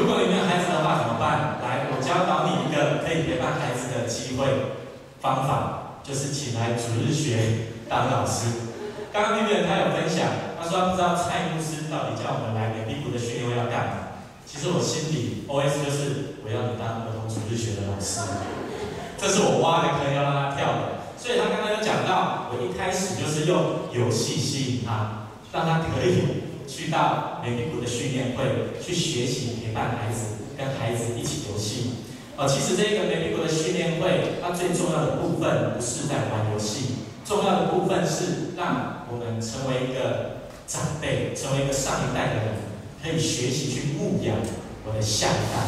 [0.00, 1.60] 如果你没有孩子的话怎么办？
[1.60, 4.80] 来，我教导你一个可以陪伴孩子的机会
[5.20, 8.72] 方法，就是请来主日学当老师。
[9.12, 14.24] 刚刚那边他有分享，他说他不知道蔡牧师到底叫我们来美丽谷的训练会要干嘛。
[14.48, 18.24] 其实我心里 OS 就是我要你当儿童主日学的老师，
[19.20, 21.12] 这是我挖的坑要让他跳的。
[21.20, 32.06] 所以他刚刚有讲到，我一开始就是用游戏吸引他，让他可以去到美丽谷的训练会去学习陪伴孩子，跟孩子一起游戏。
[32.36, 37.02] 哦，其实这个美丽谷的训练会，它最重要的部分不是在玩游戏。
[37.26, 42.46] 重要的部分是让我们成为一个长辈，成为一个上一代的人，
[43.02, 44.36] 可以学习去牧养
[44.86, 45.66] 我的下一代。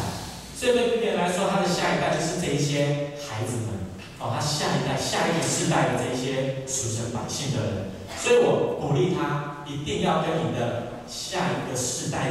[0.55, 7.73] 所以对别人来说，他的下一代就是这一些孩子们，哦，他下一代、下一个世代的这一些属神百姓的人。
[8.17, 10.92] 所以我鼓励他一定要跟你的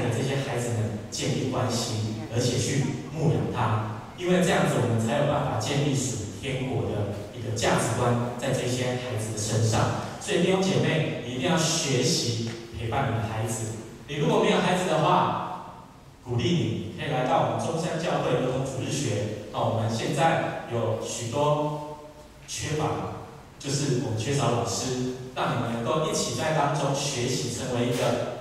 [0.01, 7.13] 个世代的这些孩子们建立关系，而且去牧养他，因为这样子我们才有办法建立属天国的。
[7.43, 13.73] 一个价值观在这些孩子的身上，所以弟兄姐妹，你一定要学习陪伴你的孩子。
[14.07, 15.89] 你如果没有孩子的话，
[16.23, 19.49] 鼓励你可以来到我们中山教会儿童主日学。
[19.53, 21.99] 那我们现在有许多
[22.47, 23.27] 缺乏，
[23.59, 28.32] 就是我们缺少老师，让你们能够一起在当中学习，成为一个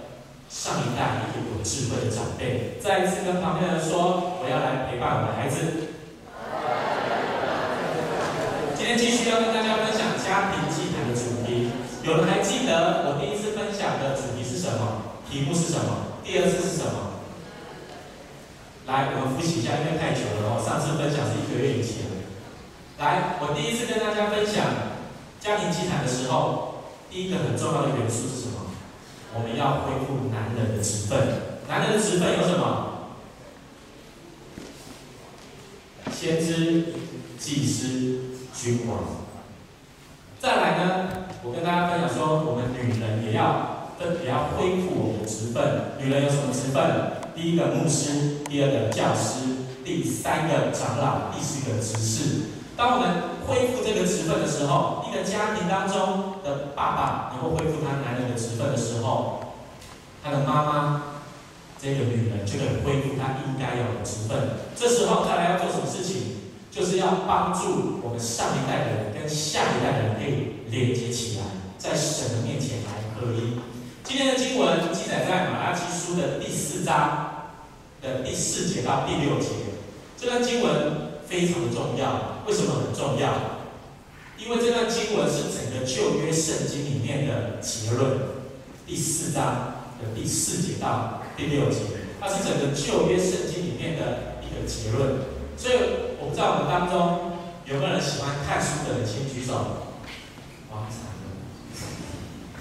[0.52, 2.75] 上一代一个有智慧的长辈。
[2.83, 5.95] 再一次跟旁边人说，我要来陪伴我的孩子。
[8.75, 11.72] 今天继续要跟大家分享家庭祭坛的主题。
[12.03, 15.16] 有人还记得我第一次分享的主题是什么？
[15.29, 16.19] 题目是什么？
[16.22, 17.23] 第二次是什么？
[18.88, 20.59] 来，我们复习一下，因为太久了哦。
[20.59, 22.11] 上次分享是一个月以前。
[22.99, 24.99] 来，我第一次跟大家分享
[25.39, 28.67] 家庭祭坛的时候，第一个很重要的元素是什么？
[29.34, 31.20] 我们要恢复男人的职分。
[31.68, 33.18] 男人的职分有什么？
[36.12, 36.94] 先知、
[37.38, 38.20] 祭司。
[38.54, 39.00] 君王，
[40.40, 41.08] 再来呢？
[41.41, 45.96] 我跟大家分享说，我们女人也要分，也要恢复我们的职分。
[45.97, 47.24] 女人有什么职分？
[47.34, 52.41] 第一个牧师，第二个教师，第三个长老，第四个执事。
[52.81, 59.53] 当我们恢复这个职分的时候，一个家庭当中的爸爸能够恢复他男人的职分的时候，
[60.24, 61.03] 他的妈妈
[61.80, 64.58] 这个女人就可以恢复她应该有的职分。
[64.75, 66.41] 这时候再来要做什么事情？
[66.72, 71.46] 就是要帮助我们上一代的人跟下一代的人可以连接起来，
[71.78, 73.62] 在神的面前来合一。
[74.03, 77.53] 今天的经文记载在马拉基书的第四章
[78.02, 79.50] 的第四节到第六节。
[80.18, 83.64] 这段经文非常的重要，为什么很重要？
[84.38, 88.19] 因为这段经文是整个旧约圣经里面的结论。
[88.86, 89.46] 第四章
[90.02, 91.78] 的第四节到第六节，
[92.20, 95.24] 它是整个旧约圣经里面的一个结论。
[95.56, 95.75] 所以
[96.20, 97.31] 我不知道我们当中
[97.64, 99.53] 有没有人喜欢看书的人，请举手。
[100.74, 100.84] 哇，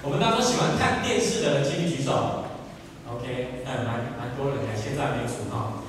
[0.03, 2.45] 我们当中喜欢看电视的人，请举手。
[3.11, 5.83] OK，嗯，蛮蛮多人的，现在没有数哈。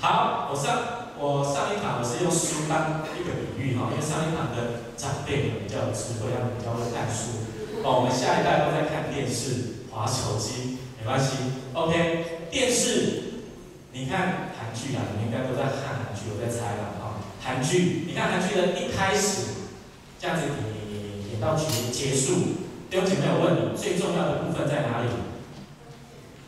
[0.00, 0.76] 好，我上
[1.18, 7.48] 我上一堂我是用书当一个比喻哈，因为上一堂的长辈比较有智慧，他们比较会看书。
[7.82, 11.64] 哦，我们下一代都在看电视、滑手机，没关系。
[11.72, 13.44] OK，电视，
[13.92, 16.28] 你看韩剧啊，你们应该都在看韩剧。
[16.28, 19.72] 我在猜了哈，韩剧，你看韩剧的一开始
[20.20, 22.60] 这样子演演演演到结结束，
[22.90, 25.08] 有姐妹，我问你，最重要的部分在哪里？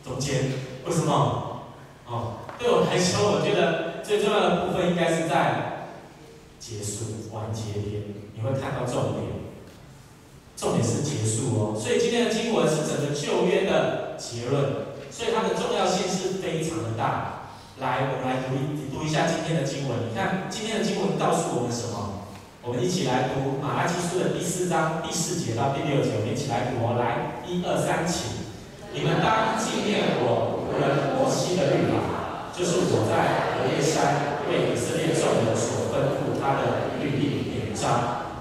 [0.05, 0.53] 中间？
[0.85, 1.63] 为什么？
[2.07, 5.85] 哦，对我来说，我觉得最重要的部分应该是在
[6.59, 9.53] 结束完结篇，你会看到重点，
[10.57, 11.77] 重点是结束哦。
[11.79, 17.53] 所以今天的经文是整个旧约的结论，所以它的重要性是非常的大。
[17.81, 20.09] 来，我们来读一读一下今天的经文。
[20.09, 22.25] 你看，今天的经文告诉我们什么？
[22.65, 26.17] 我们一起来读马拉基书的第四章第四节到第六节。
[26.17, 26.97] 我们一起来读哦。
[26.97, 28.49] 来，一二三，起！
[28.95, 32.18] 你们当纪念我仆人摩西的律法，
[32.59, 38.35] 就是我在何烈山为以色列众人所吩咐他的律例典章。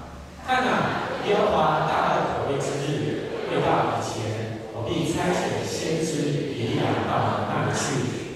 [0.44, 8.34] 看哪，耶和华大而可畏之日未到以前，我必差遣先知以利亚到那里去。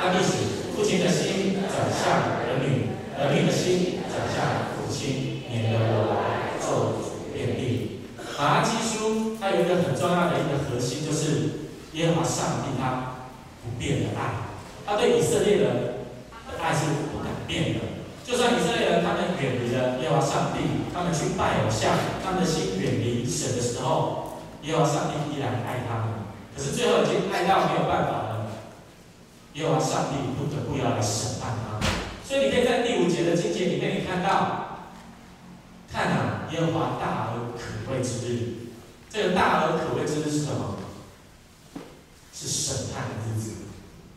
[0.00, 2.88] 那历史，父亲的心转向儿女，
[3.20, 8.00] 儿女的心转向父亲，免得我来咒诅遍地。
[8.40, 13.28] 马基书它有一个很重要的一个核心，就是耶和华上帝他
[13.60, 14.41] 不变的爱，
[14.92, 17.80] 他对以色列人的爱是不改变的。
[18.26, 20.60] 就算以色列人他们远离了耶和华上帝，
[20.92, 26.28] 他们去拜偶像，他们的心远离神的时候，耶和华上帝依然爱他们。
[26.54, 28.52] 可是最后已经爱到没有办法了。
[29.54, 31.88] 耶和华上帝不得不要来审判他们。
[32.22, 34.92] 所以你可以在第五节的经节里面，你看到，
[35.90, 38.52] 看啊，耶和华大而可畏之日。
[39.08, 40.76] 这个大而可畏之日是什么？
[42.34, 43.52] 是审判的日子，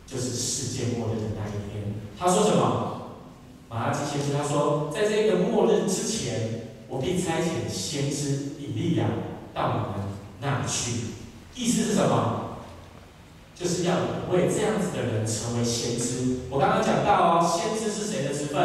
[0.06, 1.94] 就是世界末日的那一天。
[2.18, 2.92] 他说什么？
[3.68, 9.06] 马拉基先知他说，在这个末日之前，我必差遣先知以利亚
[9.52, 10.08] 到你们
[10.40, 10.92] 那里去。
[11.54, 12.58] 意思是什么？
[13.54, 13.96] 就是要
[14.30, 16.46] 为这样子的人成为先知。
[16.50, 18.62] 我刚刚讲到哦，先知是谁的职分？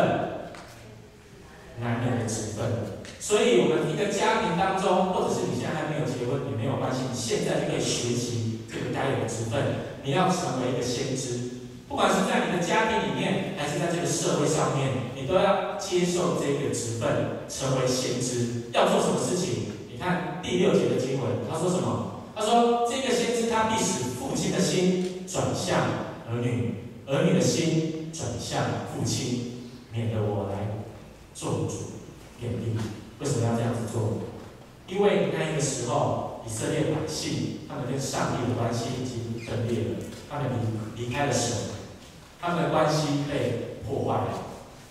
[1.79, 3.01] 男人的职分。
[3.19, 9.90] 所以，我们一个家庭当中，或者是你现在还没有结婚也没有关系，你现在就可以学习这个该有的职分。
[10.03, 11.61] 你要成为一个先知。
[11.87, 18.71] 不管是在你的家庭里面，还是在这个社会上面，你都要接受这个职分，成为先知。
[18.73, 19.65] 要做什么事情？
[19.91, 22.07] 你看第六节的经文，他说什么？
[22.33, 25.79] 他说：“这个先知他必使父亲的心转向
[26.29, 26.75] 儿女，
[27.05, 28.63] 儿女的心转向
[28.95, 30.79] 父亲，免得我来
[31.35, 31.91] 做主
[32.39, 32.77] 奠定。
[33.19, 34.19] 为什么要这样子做？
[34.87, 39.99] 因为那一个时候，以色列百姓他们跟上帝的关系已经分裂了，
[40.29, 40.47] 他们
[40.95, 41.57] 离离开了神。”
[42.43, 44.33] 他们的关系被破坏了，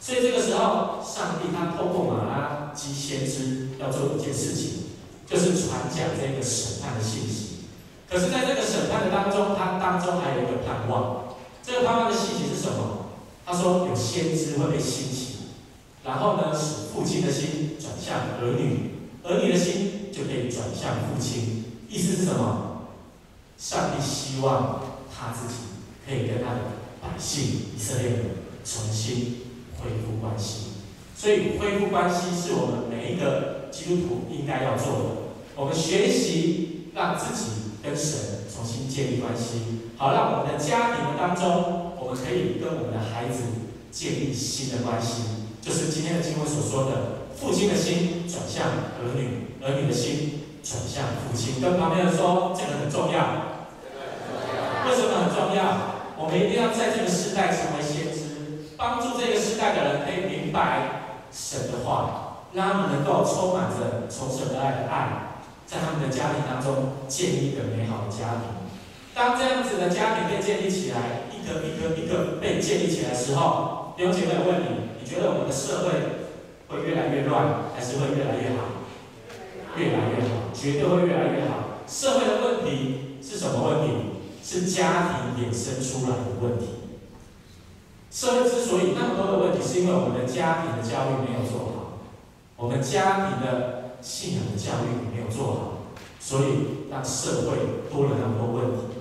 [0.00, 4.84] 所以这个时候，上帝他透过马拉基先知要做一件事情，
[5.26, 7.66] 就是传讲这个审判的信息。
[8.08, 11.34] 可是，在这个审判的当中，他当中还有一个盼望。
[11.60, 13.06] 这个盼望的信息是什么？
[13.44, 15.36] 他说有先知会被兴起，
[16.04, 18.94] 然后呢，使父亲的心转向儿女，
[19.24, 21.64] 儿女的心就可以转向父亲。
[21.88, 22.86] 意思是什么？
[23.58, 24.80] 上帝希望
[25.14, 25.54] 他自己
[26.06, 26.60] 可以跟他的。
[27.02, 27.42] 百姓
[27.74, 28.18] 以色列人
[28.62, 29.38] 重新
[29.78, 30.66] 恢复关系，
[31.16, 35.04] 所以恢复关系是我们每一个基督徒应该要做的。
[35.56, 37.52] 我们学习让自己
[37.82, 43.44] 跟神重新建立关系，好让我们的家庭当中，我们可以跟我们的孩子
[43.90, 45.22] 建立新的关系。
[45.62, 48.68] 就是今天的经文所说的，父亲的心转向
[49.00, 51.60] 儿女，儿女的心转向父亲。
[51.60, 53.56] 跟旁边人说，这个很重要。
[54.84, 55.96] 为什么很重要？
[56.20, 68.52] 我们一定要在这个时代成为先知，帮助这个时代的人可以明白神的话，让他们能够充满着从神而来的爱，在他们的家庭当中建立一个美好的家庭。
[69.16, 76.19] 当这样子的家庭被建立起来，一个一个一个被建立起来的时候，弟兄姐妹问你，你觉得我们的社会
[76.70, 78.86] 会越来越乱，还是会越来越好？
[79.76, 81.82] 越来越好，绝对会越来越好。
[81.86, 83.94] 社会的问题是什么问题？
[84.42, 86.66] 是家庭衍生出来的问题。
[88.10, 91.98] 社会之所以那么多的问题，是因为我们的家庭的教育没有做好，
[92.56, 95.72] 我们家庭的信仰的教育没有做好，
[96.18, 98.98] 所以让社会多了那么多问题。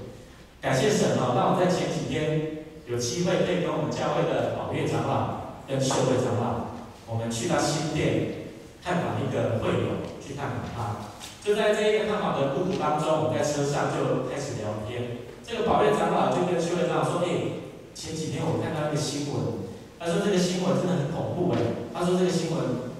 [0.61, 6.68] 感谢神啊，让我在前几天有机会可以跟我们教会的宝月长老跟社会长老，
[7.09, 8.53] 我们去到新店
[8.83, 11.09] 探访一个会友，去探访他。
[11.43, 15.25] 就在这一个探访的路途当中，我们在车上就开始聊天。
[15.41, 17.65] 这个宝月长老就跟修会长说：“哎，
[17.95, 19.65] 前几天我看到一个新闻，
[19.97, 21.89] 他说这个新闻真的很恐怖哎。
[21.91, 22.93] 他说这个新闻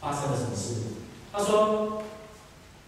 [0.00, 1.00] 发生了什么事？
[1.32, 2.02] 他说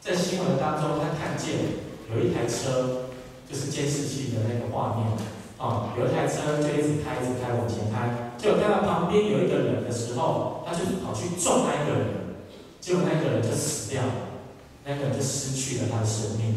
[0.00, 1.81] 在新闻当中，他看见
[2.12, 3.08] 有一台车，
[3.48, 5.08] 就是监视器的那个画面，
[5.56, 12.08] 啊，有一台车就一直开，一直开往前开，就看到旁边有一个人的时候，他就跑去撞那一个人，
[12.81, 14.12] 结果那个人就死掉了，
[14.84, 16.56] 那个人就失去了他的生命。”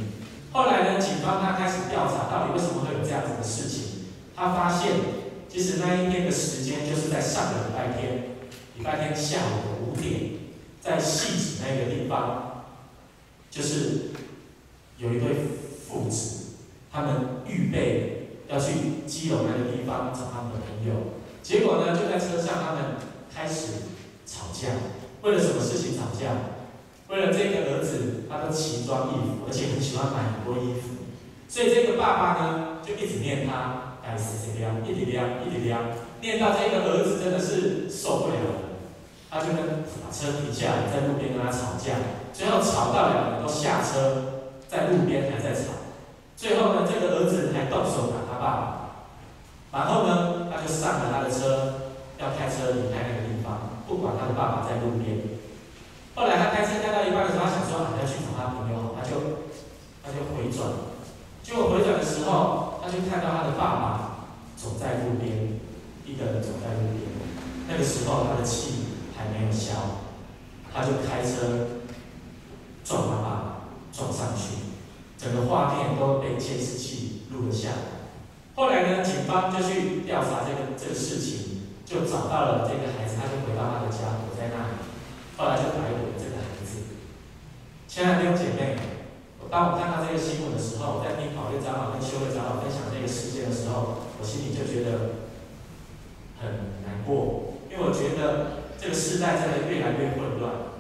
[0.52, 4.06] 后来呢，警方他开始调查，到底为什么会有这样子的事情？
[4.36, 4.94] 他发现，
[5.48, 8.24] 其实那一天的时间就是在上个礼拜天，
[8.78, 10.40] 礼拜天下午五点，
[10.82, 12.64] 在戏子那个地方，
[13.52, 14.12] 就是
[14.98, 15.36] 有一对
[15.88, 16.56] 父子，
[16.92, 17.16] 他们
[17.48, 21.15] 预备要去基隆那个地方找他们的朋友，
[21.46, 22.98] 结果呢，就在车上，他们
[23.30, 23.94] 开始
[24.26, 24.70] 吵架，
[25.22, 26.58] 为了什么事情吵架？
[27.08, 31.06] 为了这个儿子，他都奇装异服，而且很喜欢买很多衣服，
[31.48, 35.78] 所以这个爸爸呢，就一直念他，该死谁呀，一直念，一直念，
[36.20, 38.82] 念到这个儿子真的是受不了了，
[39.30, 42.02] 他就跟把车停下来，在路边跟他吵架，
[42.34, 45.78] 最后吵到两个人都下车，在路边还在吵，
[46.36, 55.20] 最后呢，这个儿子还动手打他爸爸，然后呢，他就上了他的车，要开车离开那个地方，不管他的爸爸在路边。
[56.16, 59.44] 后来他开车开到一半的时候，他想说，还要去找他朋友，他就
[60.02, 60.72] 他就回转，
[61.44, 65.60] 结果回转的时候，他就看到他的爸爸走在路边，
[66.06, 67.12] 一个人走在路边。
[67.68, 68.86] 那个时候他的气
[69.18, 70.00] 还没有消，
[70.74, 71.84] 他就开车
[72.86, 73.58] 撞他爸爸，
[73.92, 74.72] 撞上去，
[75.18, 77.95] 整个画面都被监视器录了下来。
[78.56, 79.52] 后来呢，警方。
[79.56, 84.74] 就去调查这个这个事情，就找到了这个孩子，他就回到他的家，躲在那里。
[85.38, 87.00] 后来就逮捕了这个孩子。
[87.88, 88.76] 亲爱的弟兄姐妹，
[89.52, 95.30] 当我看到这个新闻的时候，我在听跑会长老跟修会长老分享这个事件的时候，我心里就觉得
[96.40, 100.76] 很难过，因为我觉得这个时代真的越来越混乱，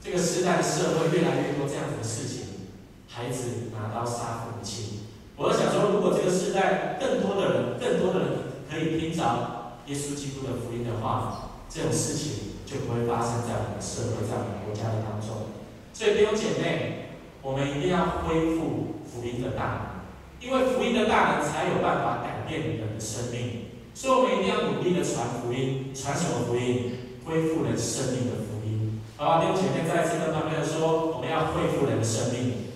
[0.00, 2.72] 这个时代的社会越来越多这样子的事情，
[3.08, 5.03] 孩子拿刀杀父亲。
[5.36, 8.28] 我在想说，如果这个时代更多的人、更多的人
[8.70, 15.50] 可以听着耶稣基督的福音的话，这种事情就不会发生在我们社会、在我们国家的当中。
[15.92, 20.06] 所以弟兄姐妹，我们一定要恢复福音的大能，
[20.38, 23.74] 因为福音的大能才有办法改变人的生命。
[23.92, 27.18] 所以我们一定要努力的传福音，传什么福音？
[27.26, 29.00] 恢复人生命的福音。
[29.16, 32.70] 好吧，弟兄姐妹，再一次跟他们说，我们要恢复人的生命。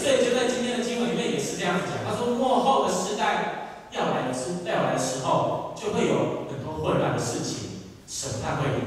[0.00, 7.84] 所以就在今天的经文里面也是这样子讲，他说末后的时代要来的时要来的时候，就会有很多混乱的事情，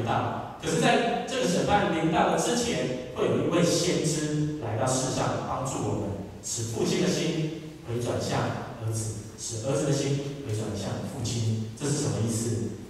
[0.03, 0.59] 审判会临到。
[0.61, 6.09] 可是在这个审判临到的之前，会有一位先知来到世上帮助我们，
[6.43, 8.39] 使父亲的心回转向
[8.83, 11.71] 儿子，使儿子的心回转向父亲。
[11.79, 12.83] 这是什么意思？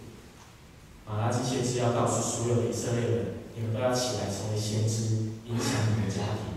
[1.05, 6.53] 马拉基先知要告诉所有的以色列人，你们都要起来成为先知，影响你的家庭。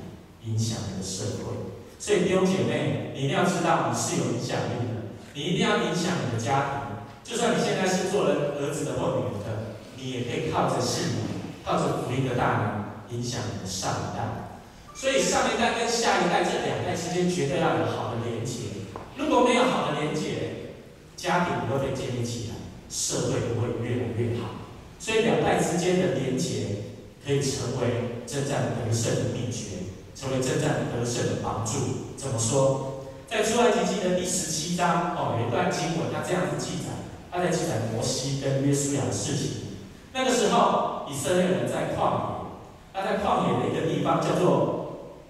[0.46, 6.70] 影响你的社会，所以弟兄姐妹，你一定要知道你是有影响力的，你一定要影响你的家庭。
[7.25, 9.65] 就算你现在是做了儿子的或女儿的，
[10.06, 11.26] 你也可以靠着信仰，
[11.64, 14.62] 靠着福音的大能，影响你的上一代。
[14.94, 18.86] 所以上一代跟下一代这两代之间绝对要有好的连结。
[19.16, 20.70] 如果没有好的连结，
[21.16, 22.54] 家庭不会建立起来，
[22.88, 24.62] 社会不会越来越好。
[25.00, 26.94] 所以两代之间的连结
[27.26, 29.90] 可以成为征战得胜的秘诀。
[30.14, 32.16] 成为征战得胜的帮助。
[32.16, 33.04] 怎么说？
[33.28, 36.94] 在出埃及记的第十七章，哦，有一段经文，他这样子记载，
[37.30, 39.65] 他在记载摩西跟约书亚的事情。
[40.16, 42.46] 那个时候，以色列人在旷野，
[42.94, 45.20] 他在旷野的一个地方叫做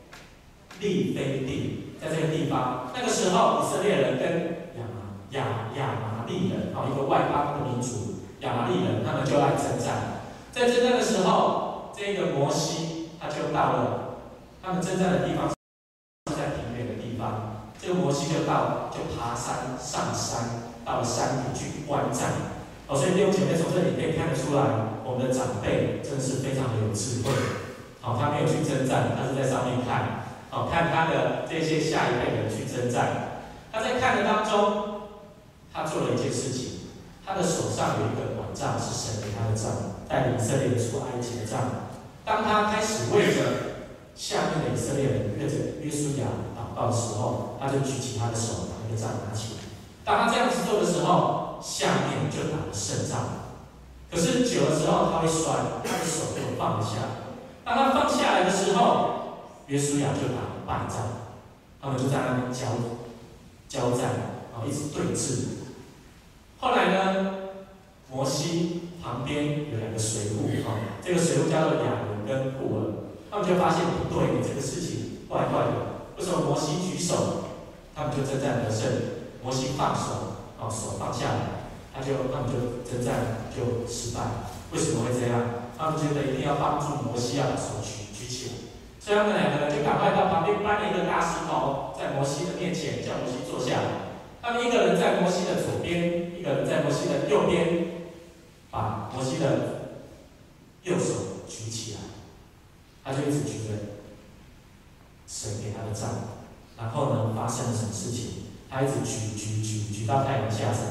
[0.79, 4.87] 利非地，在这个地方，那个时候，以色列人跟亚
[5.33, 5.43] 亚
[5.77, 10.23] 亚玛利人，哦，一个外邦的民族，亚玛利人，他们就来征战。
[10.53, 14.03] 在征战的时候，这个摩西他就到了。
[14.63, 22.55] 他们征战的地方是在平原的地方，这个摩西就到，就爬山上山，到了山顶去观战。
[22.89, 24.63] 哦，所以弟兄姐妹从这里可以看得出来，
[25.03, 27.35] 我们的长辈真是非常的有智慧。
[28.01, 33.43] 好，他没有去征战，他是在上面看，好，看他的这些下一辈人去征战。
[33.73, 35.11] 他在看的当中，
[35.75, 36.95] 他做了一件事情，
[37.27, 41.91] 他的手上有一个管杖，是神给他的杖，带领以色列人出埃及的杖。
[42.25, 43.83] 当他开始为着
[44.15, 49.61] 下面的以色列人对着约书亚祷告的时候，他就举起他的手，把那个杖拿起来。
[50.05, 53.47] 当他这样子做的时候，下面就打了胜仗。
[54.11, 57.27] 可是久了之后，他会摔，他的手就放不下。
[57.65, 61.27] 当他放下来的时候，约书亚就打了败仗。
[61.81, 62.67] 他们就在那边交
[63.69, 64.11] 交战，
[64.53, 65.67] 然后一直对峙。
[66.59, 67.35] 后来呢，
[68.11, 70.73] 摩西旁边有两个随扈，哈，
[71.05, 73.31] 这个随扈叫做亚伦跟户珥。
[73.31, 75.73] 他们就发现不对，这个事情怪怪的。
[76.17, 77.45] 为什么摩西举手，
[77.95, 78.89] 他们就征战得胜；
[79.43, 81.41] 摩西放手，哦，手放下来，
[81.95, 84.21] 他就他们就征战就失败。
[84.73, 85.69] 为什么会这样？
[85.77, 88.53] 他们觉得一定要帮助摩西，要把手举举起来。
[88.99, 93.89] 所以他们两个人就赶快到旁边搬了一个大石头，在摩西的面前叫摩西坐下来。
[94.43, 98.09] 他们一个人在摩西的左边，一个人在摩西的右边，
[98.71, 99.93] 把摩西的
[100.83, 102.01] 右手举起来。
[103.05, 103.75] 他就一直举着
[105.29, 106.11] 神给他的杖，
[106.77, 108.46] 然后呢，发生了什么事情？
[108.69, 110.85] 他一直举举举举到太阳下山，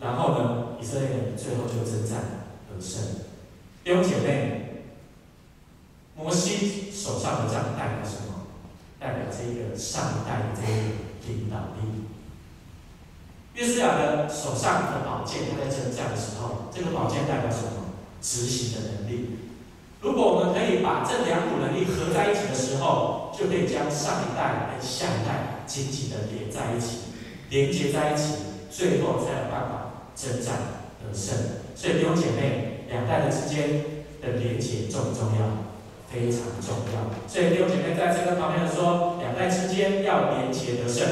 [0.00, 2.22] 然后呢，以色列人最后就征战
[2.68, 3.02] 得胜。
[3.84, 4.84] 弟兄姐妹，
[6.16, 8.46] 摩西手上的杖代表什么？
[8.98, 10.72] 代表这一个上一代的这个
[11.26, 12.06] 领导力。
[13.54, 17.92] 约书亚的手上的宝剑，他在征战的时候，这个宝剑代表什么？
[18.22, 19.38] 执行的能力。
[20.00, 27.12] 如果我们可以把这两股能力合在一起的时候，就可以将上一代跟下一代紧紧的连在一起，
[27.50, 28.34] 连接在一起，
[28.70, 31.34] 最后才有办法征战得胜。
[31.74, 33.84] 所以弟兄姐妹，两代的之间
[34.20, 35.70] 的连接重不重要？
[36.12, 37.08] 非常重要。
[37.26, 41.08] 所以弟兄姐妹在这个方面说，两代之间要连接得胜。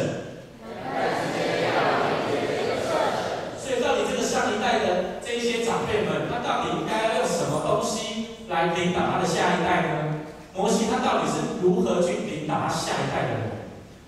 [3.56, 8.26] 所以到底这个上一代的这一些长辈们，他到底应该用什么东西？
[8.48, 10.20] 来领导他的下一代呢？
[10.52, 13.59] 摩西他到底是如何去领导他下一代的人？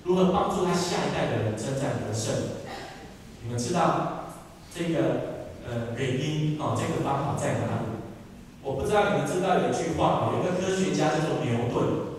[0.05, 2.35] 如何帮助他下一代的人征战得胜。
[3.45, 4.35] 你们知道
[4.75, 4.99] 这个
[5.67, 7.89] 呃原因哦，这个方法在哪里？
[8.63, 12.19] 我不知道你们知道有一句话，有一个科学家叫做牛顿，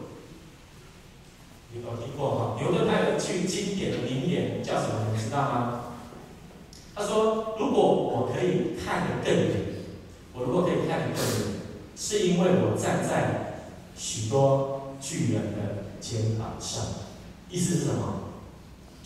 [1.72, 2.58] 你有听过哈？
[2.60, 5.06] 牛顿他有一句经典的名言叫什么？
[5.08, 5.80] 你们知道吗？
[6.96, 9.52] 他说：“如果我可以看得更远，
[10.34, 11.60] 我如果可以看得更远，
[11.96, 13.63] 是因为我站在
[13.98, 16.84] 许多巨人的肩膀上。”
[17.53, 18.33] 意思是什么？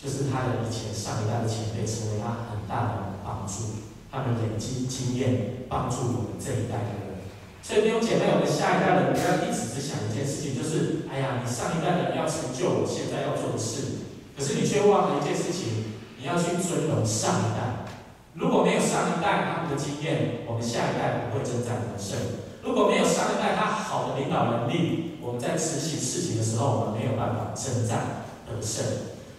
[0.00, 7.20] 就是他的以前上一代的前辈成为他很大的帮助，他们累积经验，帮助我们这一代的人。
[7.60, 17.84] 所以弟兄姐妹，我们下一代的人不要一直只想一件事情，就是哎呀，你上一代人要成就我现在要做的事，可是你却忘了一件事情，你要去尊荣上一代。
[18.32, 22.16] 如果没有上一代他们的经验，我们下一代不会征战得胜；
[22.64, 28.84] 如果没有上一代他好的领导能力，我们在执行事情的时候，我们没有办法征战得胜。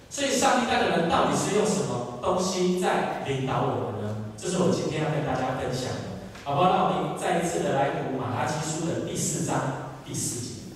[0.09, 4.33] 所以上一代的人到底是用什么东西在领导我们呢？
[4.37, 6.09] 这是我今天要跟大家分享的。
[6.43, 6.71] 好不好？
[6.73, 10.73] 让我们再一次的来读马拉基书的第四章第四节。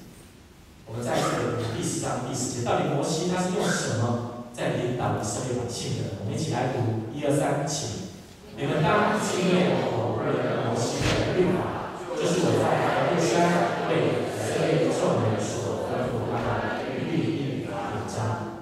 [0.86, 6.22] 我们再一次的读第四章第四节，到底摩西他是用什么在领导以色列百姓的？
[6.22, 8.14] 我们一起来读，一二三，请。
[8.56, 10.30] 你们当纪念我为
[10.62, 17.66] 摩西的律法，就是我在何烈山为以色列众人所吩咐他们的律例典
[18.06, 18.62] 章。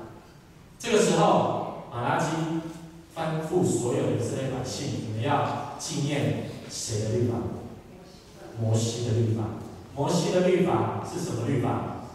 [0.80, 2.32] 这个时候，马拉基
[3.12, 6.48] 吩咐所有的以色列百姓，你们要纪念。
[6.74, 7.36] 谁的律法？
[8.58, 9.44] 摩西的律法。
[9.94, 12.08] 摩西的律法是什么律法？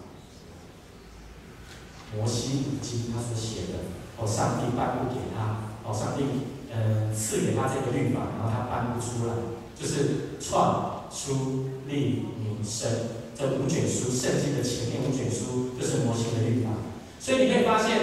[2.16, 3.84] 摩西五经他所写的，
[4.16, 6.24] 哦，上帝颁布给他，哦，上帝
[6.72, 9.34] 嗯赐给他这个律法，然后他颁布出来，
[9.78, 12.90] 就是创、出、利、民、申
[13.38, 16.70] 这五卷书，圣经的前面五卷书就是摩西的律法。
[17.20, 18.00] 所以你可以发现，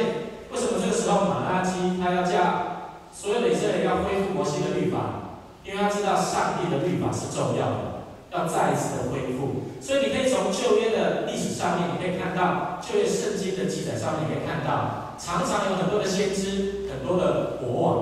[0.52, 5.42] 为什么这个时候马拉基他要叫所有的以色列人要恢复摩西的律法？
[5.66, 8.04] 因为他知道上帝的律法是重要的，
[8.36, 17.96] 要再一次的恢复，所以你可以从旧约的历史上面，你可以看到旧约圣经的记载上面，你可以看到，常常有很多的先知、很多的国王，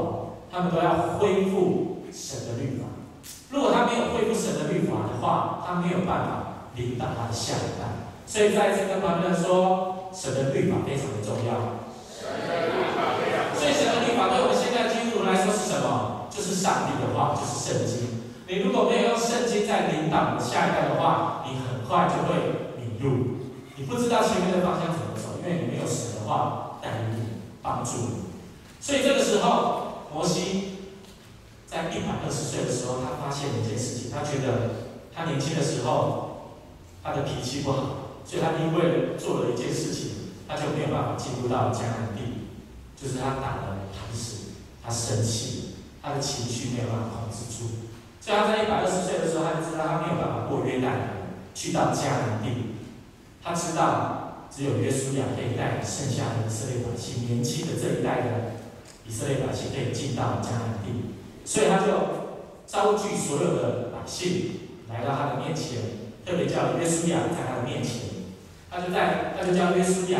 [0.51, 2.89] 他们都要恢复神的律法。
[3.51, 8.00] 如果他没有恢复神的律法的话，他没有办法领导他的下一代。
[8.31, 11.83] 所以再一次跟旁边人说，神的律法非常的重要。
[13.59, 16.31] 所以神的律法对我们现在基督徒来说是什么？
[16.31, 18.31] 就是上帝的话，就是圣经。
[18.47, 23.51] 你如果没有用圣经在领导下一代的话，你很快就会迷路。
[23.75, 28.31] 你不知道前面的方向怎么走，因为你没有神的话带领你、帮助你。
[28.79, 30.87] 所以这个时候，摩西
[31.67, 34.09] 在一百二十岁的时候，他发现了一件事情。
[34.09, 36.55] 他觉得他年轻的时候，
[37.03, 37.83] 他的脾气不好，
[38.25, 40.11] 所以他因为做了一件事情，
[40.47, 42.47] 他就没有办法进入到迦南地，
[42.95, 45.59] 就是他打了磐石，他生气。
[46.03, 47.85] 他的情绪没有办法控制住，
[48.19, 52.81] 所以他在一百二十岁的时候，他就知道他没有办法过约旦河去到迦南地。
[53.43, 58.57] 他知道只有约书亚可以带领剩下的以色列百姓，年轻的这一代的
[59.05, 61.13] 以色列百姓可以进到迦南地，
[61.45, 62.33] 所以他就
[62.65, 64.57] 召集所有的百姓
[64.89, 68.10] 来到他的面前，特别叫约书亚在他的面前，
[68.71, 70.19] 他就在他就叫约书亚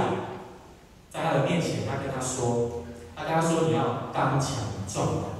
[1.09, 2.83] 在他的面前，他跟他说，
[3.15, 5.31] 他跟他说你要刚强壮胆。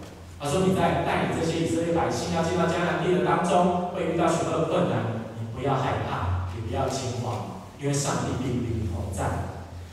[0.43, 9.24] 他说：“你在带领这些以色列百姓要进到迦南地的当中，会遇到许多的困难，你不要害怕，也不要惊慌，因为上帝必与你同在。”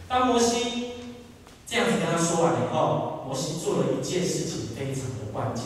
[0.08, 0.92] 当摩西
[1.66, 5.64] 这样子跟他说完以后，摩西做了一件事情，非常的关键。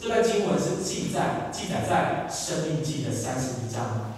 [0.00, 4.11] 这段经文是记载记载在《申命记》的三十一章。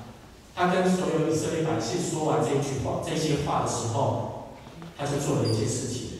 [0.54, 4.50] 他跟所有以色列百姓说完这句话、这些话的时候，
[4.96, 6.10] 他就做了一件事情，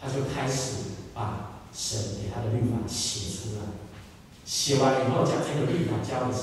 [0.00, 0.96] 他就开始。
[1.16, 3.62] 把神给他的律法写出来，
[4.44, 6.42] 写完以后，将这个律法交给谁？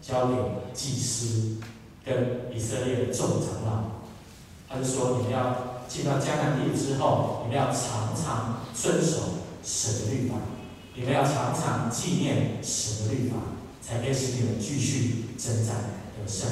[0.00, 0.34] 交给
[0.72, 1.56] 祭司
[2.04, 4.04] 跟以色列的众长老。
[4.68, 10.36] 他就说：你们要进到迦南地之后，你们要常常遵守神的律法，
[10.94, 13.36] 你们要常常纪念神的律法，
[13.86, 15.76] 才可以使你们继续征战
[16.16, 16.48] 得胜。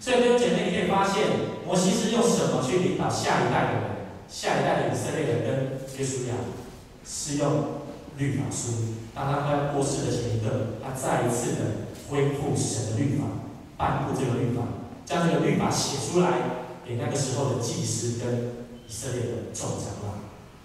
[0.00, 1.24] 所以弟兄姐妹，你可以发现，
[1.66, 3.82] 摩西是用什么去领导下一代的人？
[4.28, 6.34] 下一代的以色列人跟约书亚。
[7.06, 7.64] 是用
[8.16, 11.60] 律法书，当他快要过世的前一刻，他再一次的
[12.08, 13.24] 恢复神的律法，
[13.76, 14.62] 颁布这个律法，
[15.04, 16.30] 将这个律法写出来
[16.82, 18.54] 给那个时候的祭司跟
[18.88, 20.16] 以色列的众长老。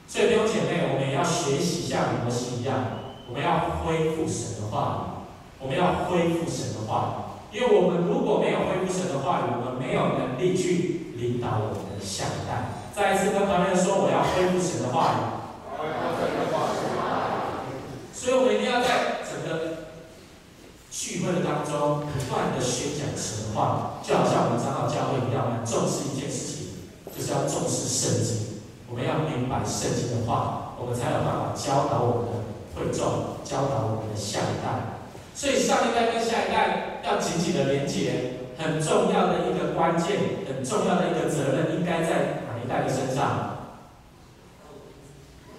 [0.08, 2.86] 所以弟兄姐妹，我们也要学习像摩西一样，
[3.28, 4.80] 我们要恢复神的话
[5.12, 5.19] 语，
[5.60, 11.90] 我们要恢复神的话语，因为我们如果没有恢复神的话语，我们没有能力去领导我们。
[12.00, 12.80] 的下一代。
[12.96, 15.36] 再一次跟旁边说，我要恢复神的话语。
[18.14, 19.84] 所以，我们一定要在整个
[20.90, 28.64] 聚会的当中不断的宣讲神话，就好像我们长老教会一样，很重视一件事情，就是要重视圣经。
[28.90, 32.32] 我们要明白圣经的话，我们才有办法教导我们的
[32.76, 34.89] 会众，教导我们的下一代。
[35.40, 43.56] 所以，上一代跟下一代要紧紧的连接，很重要的一个关键，很重要的一个责任，应该在哪一代的身上？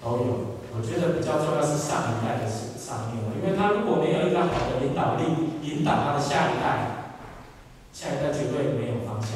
[0.03, 0.61] 都有。
[0.77, 5.25] 我觉得比较重要是上一代的上面，因为他如果没有一个好的领导力，
[5.65, 7.09] 引导他的下一代，
[7.91, 9.33] 下一代绝对没有方向，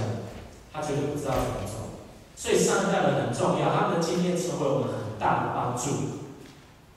[0.72, 2.06] 他绝对不知道怎么走。
[2.36, 6.22] 所以上一代人很重要，他们的经验成为我们很大的帮助。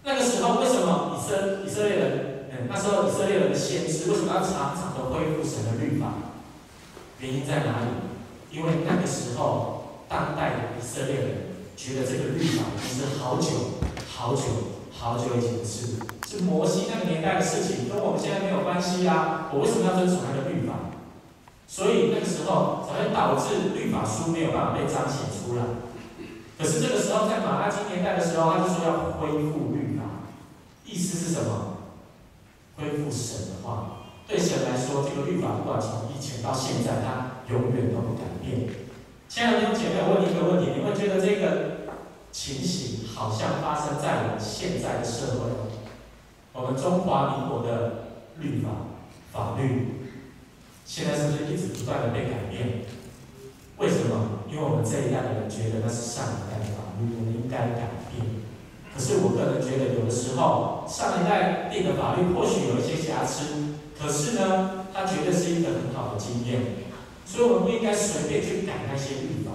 [0.05, 2.28] 那个时候为什么以色以色列人，
[2.69, 6.35] 那时候以色列人的先知为什么要常常的恢复神的律法？
[7.21, 7.89] 原因在哪里？
[8.51, 11.29] 因为那个时候当代的以色列人
[11.77, 13.79] 觉得这个律法已经是好久。
[14.19, 14.43] 好久
[14.91, 15.95] 好久以前的事，
[16.27, 19.47] 是摩西那个年代的事情，跟我们现在没有关系啊！
[19.55, 20.91] 我为什么要遵守那个律法？
[21.69, 25.63] 所以那个时候才会导致律法书没有办法被彰显出来。
[26.59, 30.27] 可是这个时候在马拉基年代的时候，他就说要恢复律法，
[30.85, 31.78] 意思是什么？
[32.79, 38.71] 恢复神的话，对神来说，这个律法不管从以前到现在，它永远都不改变。
[39.29, 41.77] 亲爱的弟兄姐妹，问你一个问题：你会觉得这个？
[42.31, 45.49] 情形好像发生在我们现在的社会，
[46.53, 48.69] 我们中华民国的律法
[49.33, 50.05] 法律，
[50.85, 52.85] 现在是不是一直不断的被改变？
[53.79, 54.45] 为什么？
[54.47, 58.38] 因为我们这一代的人觉得那是上一代的法律，我们应该改变。
[58.99, 66.83] 可是我个人觉得，有的时候上一代定的法律或许有一些瑕疵，可是呢，它绝对是一个很好的经验，
[67.25, 69.55] 所以我们不应该随便去改那些律法。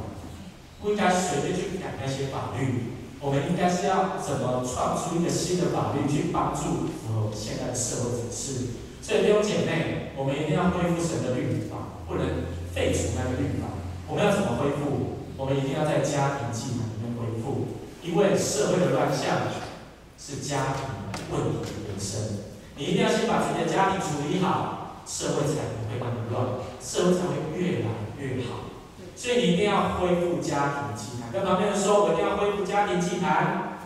[0.79, 8.79] 不应该随便去改那些法律，我们应该是要怎么创出一个新的法律去帮助符合现在的社会指示。
[9.03, 13.75] 所以弟兄姐妹，我们一定要恢复神的律法，不能废除那个律法。
[14.07, 15.19] 我们要怎么恢复？
[15.35, 16.87] 我们一定要在家庭祭坛，
[18.03, 19.47] 因为社会的乱象
[20.19, 20.83] 是家庭
[21.31, 22.43] 问题的延伸。
[22.75, 26.45] 你一定要先把自己的家庭处理好，社会才不会那么乱，
[26.81, 27.89] 社会才会越来
[28.19, 28.75] 越好。
[29.15, 33.79] 所以你一定要恢复家庭祭坛，跟旁边人说，我一定要恢复家庭祭坛。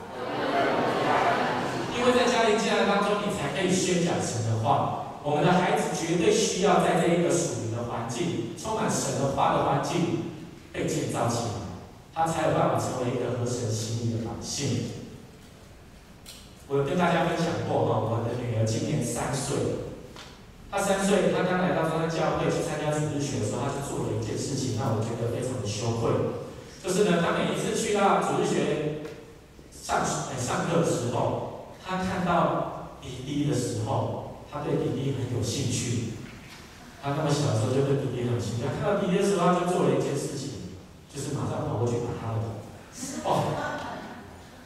[1.98, 5.04] 因为在家庭祭坛当中，你才可以宣讲神的话。
[5.24, 10.24] 我们的孩子绝对需要在这一个属灵的环境，充满神的话的环境
[10.72, 11.67] 被建造起来，
[12.18, 14.90] 他才有办法成为一个合神心意的百姓。
[16.68, 19.86] 我跟大家分享过哈，我的女儿今年三岁。
[20.72, 26.10] 她三岁，她刚来到中山教会去参加主日学的时候，她就做了一件事情，让我觉得非常的羞愧。
[26.82, 29.06] 就是呢，她每一次去到主日学
[29.70, 36.18] 上哎上课的时候，她看到弟弟的时候，她对弟弟很有兴趣。
[36.98, 40.36] 他那么小的时候就对弟弟很兴趣，看到弟弟的时候，他就做了一件事，
[41.18, 42.62] 就是马上跑过去打他的头。
[43.26, 43.42] 哦，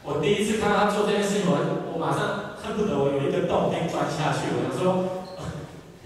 [0.04, 1.56] 我第一次看到他做这件事情，我
[1.88, 4.52] 我马上恨不得我有一个洞可以钻下去。
[4.52, 5.24] 我就说。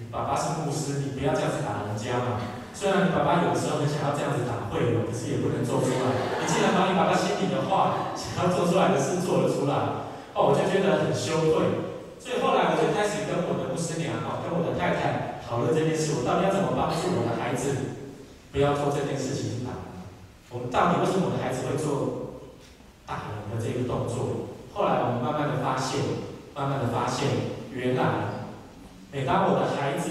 [0.06, 2.40] 爸爸是牧师，你不要这样子打人家嘛。
[2.72, 6.08] 虽然你爸爸有时候很想要这样子打会友，可是也不能做出来。
[6.40, 11.84] 你既然把你爸爸心里的话想要做出来的事做了出来，哦，我就觉得很羞愧。
[12.16, 18.00] 所以后来我就开始跟我的牧师娘，哦，跟我的太太讨论这件事，我到底要怎么帮助我的孩子
[18.48, 19.85] 不要做这件事情打。
[20.50, 22.42] 我们到底为什么我的孩子会做
[23.04, 24.54] 打人的这个动作？
[24.72, 26.00] 后来我们慢慢的发现，
[26.54, 27.28] 慢慢的发现，
[27.72, 28.04] 原来。
[29.12, 30.10] 每当我的孩子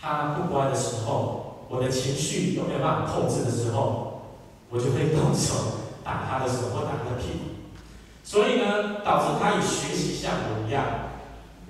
[0.00, 4.22] 他不乖的时候，我的情绪都没有办法控制的时候，
[4.68, 7.62] 我就会动手打他的手或打他的屁股。
[8.24, 10.84] 所以呢，导致他也学习像我一样，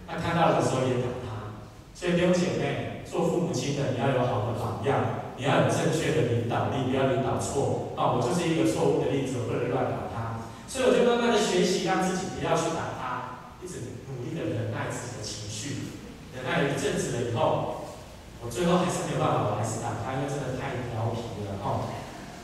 [0.07, 1.53] 他看到的时候也打他。
[1.94, 7.90] 所以弟兄姐妹，做父母亲的你要有好的榜样，你要有正确的领导力，不要领导错。
[7.98, 10.38] 啊，我就是一个错误的例子，我不能乱打他。
[10.70, 15.98] 所以我就慢慢的学习，让自己不要去打他，一直努力的忍耐自己的情绪。
[16.31, 17.90] 等他有一阵子了以后，
[18.38, 21.90] 我最后还是没有办法，我还是打他，因为真的太调皮了哦，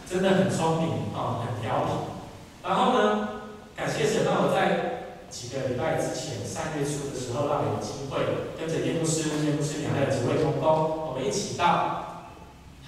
[0.02, 2.18] 真的很聪明哦，很调皮。
[2.66, 3.46] 然后呢，
[3.78, 10.66] 感谢神让我在几个礼拜之前三月初的时候，让我有机会跟着叶牧师、叶牧师娘还有几位同工，
[11.06, 12.07] 我们一起到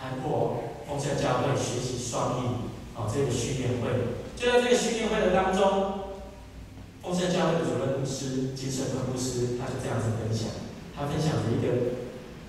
[0.00, 4.16] 韩国丰盛教会学习双语哦，这个训练会。
[4.34, 6.16] 就在这个训练会的当中，
[7.02, 10.48] 丰盛教会的主任牧师金圣坤牧师，他就这样子分享。
[10.96, 12.00] 他分享了一个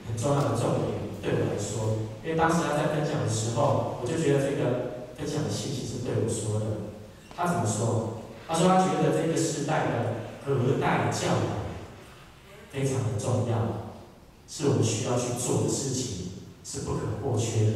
[0.08, 6.66] 很重要的重点，对我来说，因为当时他在分享的时候，我就觉得这个分享的信息是对我说的。
[7.36, 8.24] 他怎么说？
[8.48, 11.68] 他说他觉得这个时代的隔代教养
[12.72, 13.92] 非常的重要，
[14.48, 16.31] 是我们需要去做的事情，
[16.63, 17.71] 是不可或缺的。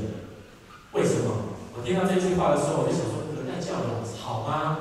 [0.94, 1.56] 为什么？
[1.78, 4.78] 我听到这句话的时候，我就想说，隔代教养好吗？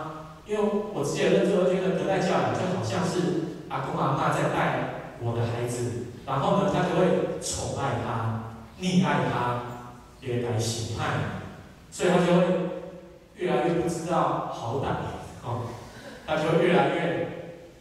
[0.46, 0.62] 因为
[0.92, 9.62] 我自己的认知，我觉得隔代教养就好像是阿公阿妈在带我的孩子，然后呢，他就会宠爱他、溺爱他，
[10.20, 11.42] 也来刑判，
[11.90, 12.44] 所以他就会
[13.36, 14.86] 越来越不知道好歹。
[15.42, 15.66] 哦，
[16.26, 17.28] 他就会越来越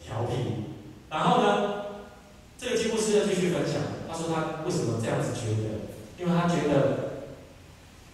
[0.00, 0.64] 调皮。
[1.08, 1.84] 然后呢，
[2.58, 5.83] 这个经牧师又继续分享，他说他为什么这样子觉得？
[6.24, 7.28] 因为他觉得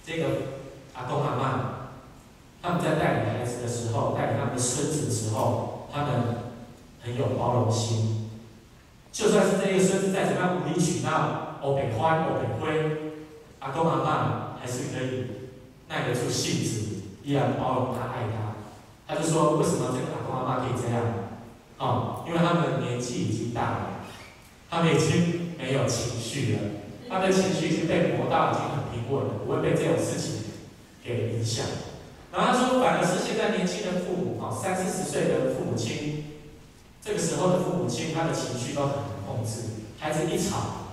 [0.05, 0.27] 这个
[0.95, 1.43] 阿公阿嬷
[2.61, 6.11] 他们在带领孩子的时候，带领他们的孙子的时候，他们
[7.03, 8.29] 很有包容心。
[9.13, 13.15] 就算是这个孙子再怎么样无理取闹、欧北欢、欧北灰，
[13.61, 15.27] 阿公阿嬷还是可以
[15.89, 18.57] 耐得住性子，依然包容他、爱他。
[19.07, 21.03] 他就说：“为什么这个阿公阿妈可以这样？
[21.79, 23.87] 哦，因为他们年纪已经大了，
[24.69, 26.61] 他们已经没有情绪了，
[27.11, 30.55] 他的情绪已经被磨到已经很平稳了，不会被这种事情
[31.03, 31.67] 给影响。
[32.31, 36.39] 然后他说，反而是现在年轻的父母，哦，三四十岁的父母亲，
[37.03, 40.87] 这个时候的父母亲，他的情绪都很难控制，孩子一吵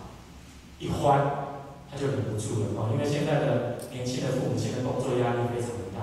[0.79, 1.53] 一欢，
[1.85, 6.01] 他就忍不住了，哦，因为现在的年轻的父母亲的工作压力非常的大。”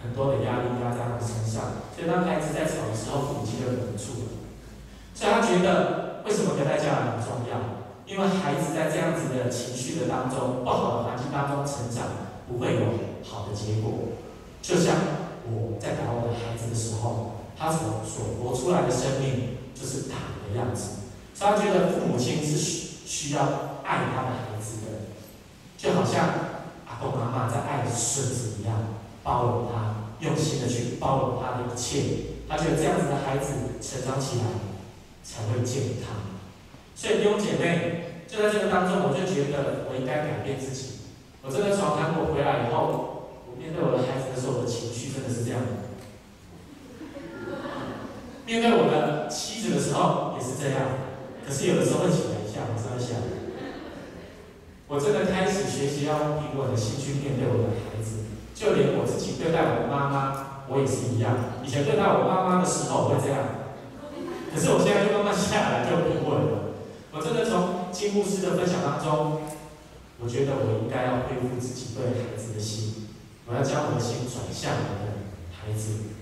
[0.00, 4.48] 很多的压力压在他们身上，所以当孩子在吵的时候，父母亲就忍不住了。
[5.12, 7.79] 所以他觉得，为什么隔代教养很重要？
[8.10, 12.08] 因为孩子在这样子的情绪的当中，不好的环境当中成长，
[12.48, 12.80] 不会有
[13.22, 14.18] 好的结果。
[14.60, 14.96] 就像
[15.46, 21.06] 我在打我的孩子的时候，他所所活出来的生命就是打的样子。
[21.32, 23.42] 所以他觉得父母亲是需需要
[23.84, 25.06] 爱他的孩子的，
[25.78, 26.26] 就好像
[26.88, 28.74] 阿公阿妈在爱孙子一样。
[29.22, 32.02] 包容他，用心的去包容他的一切，
[32.48, 34.44] 他觉得这样子的孩子成长起来
[35.22, 36.39] 才会健康。
[37.00, 41.08] 所以弟兄姐妹，就在这个当中，我就觉得我应该改变自己。
[41.40, 45.88] 我真的从韩国回来以后，我面对我的孩子的时候，我的情绪真的是这样的。
[48.44, 51.08] 面对我的妻子的时候也是这样，
[51.40, 53.16] 可是有的时候会起来一下，我稍微想，
[54.84, 58.28] 我真的开始学习要用我的心去面对我的孩子。
[58.52, 61.64] 就连我自己对待我的妈妈，我也是一样。
[61.64, 63.64] 以前对待我妈妈的时候，会这样，
[64.52, 66.59] 可是我现在就慢慢下来，就平稳了。
[67.12, 69.42] 我真的从金牧师的分享当中，
[70.20, 73.08] 我觉得我应该要恢复自己对孩子的心，
[73.46, 76.14] 我要将我的心转向我的孩子，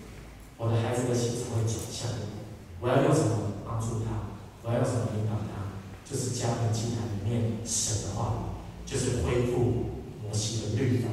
[0.57, 2.24] 我的孩子的心才会转向我。
[2.81, 4.33] 我要用什么帮助他？
[4.62, 5.77] 我要用什么引导他？
[6.09, 9.92] 就是家庭祭坛里面神的话，就是恢复
[10.24, 11.09] 摩西的律法。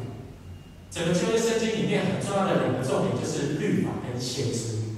[0.89, 4.95] 整个旧约圣经里面很重要的两个重点就是律法跟先知。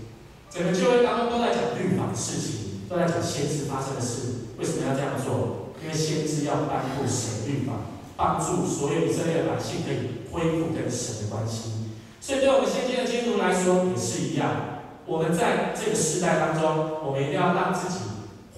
[0.51, 4.53] 整个旧约当中都在讲律法的事情，都在讲先知发生的事。
[4.57, 5.73] 为什么要这样做？
[5.81, 7.73] 因为先知要颁布神律法，
[8.15, 11.93] 帮助所有以色列的百姓可以恢复跟神的关系。
[12.19, 14.81] 所以对我们现今的基督徒来说也是一样。
[15.05, 17.99] 我们在这个时代当中，我们一定要让自己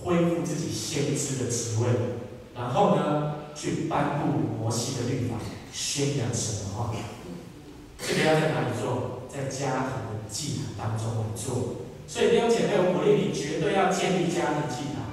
[0.01, 1.87] 恢复自己先知的职位，
[2.55, 5.35] 然后呢，去颁布摩西的律法，
[5.73, 6.91] 宣扬神的话。
[7.99, 9.19] 这个要在哪里做？
[9.29, 11.88] 在家庭的祭坛当中来做。
[12.09, 15.05] 所以弟兄姐妹，我鼓励你绝对要建立家庭祭坛。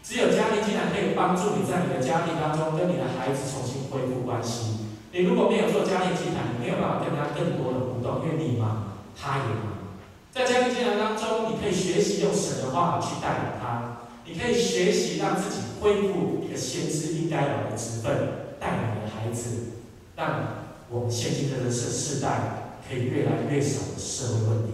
[0.00, 4.88] 只有家庭祭坛可以帮助你在你的家庭当中跟你的孩子重新恢复关系。
[5.12, 9.92] 你如果没有做家庭祭坛，你没有办法跟他更多的互动，因为你忙，他也忙。
[10.32, 19.76] 在家庭祭坛当中，你可以学习用神的话去带领他，你可以学习让自己恢复一个先知应该有的职分，带领你的孩子，
[20.16, 20.64] 让。
[20.88, 24.72] 我们现今的人生世代可以越来越少的社会问题，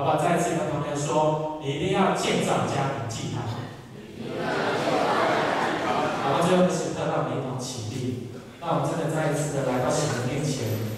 [0.00, 0.16] 好吧？
[0.16, 3.44] 再一次跟朋友说，你一定要建造家庭祭坛。
[6.24, 8.32] 好，到最后的时刻，让我们一同起立，
[8.64, 10.88] 让我们真的再一次的来到神的面前，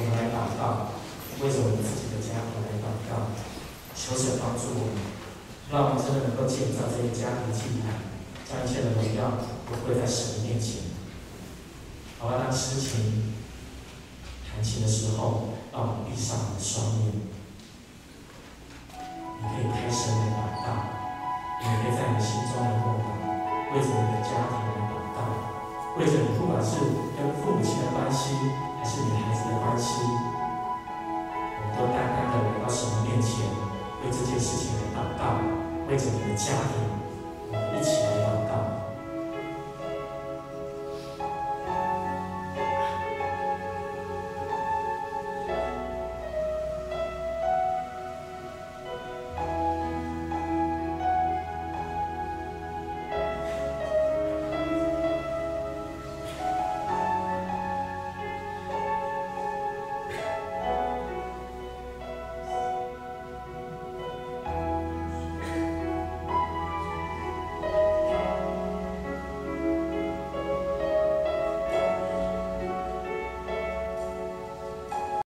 [0.00, 0.96] 我们来祷告，
[1.44, 3.28] 为着我们自己的家庭来祷告，
[3.92, 5.04] 求神帮助我们，
[5.68, 8.08] 让我们真的能够建造这个家庭祭坛，
[8.48, 9.36] 将一切的荣耀
[9.68, 10.88] 都归在神的面前。
[12.16, 13.36] 好吧，让诗情。
[14.48, 17.29] 弹琴的时候，让我们闭上我们的双眼。
[26.00, 26.78] 为着你不管是
[27.14, 28.32] 跟父母亲的关系，
[28.78, 30.00] 还是你孩子的关系，
[30.88, 33.44] 我们都单单的来到神的面前，
[34.02, 35.36] 为这件事情来祷告，
[35.90, 36.99] 为着你的家庭。